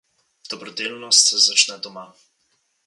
[0.51, 2.15] Dobrodelnost se začne doma.